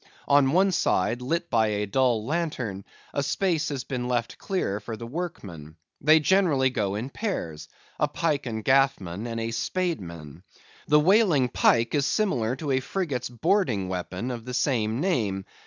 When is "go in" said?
6.71-7.11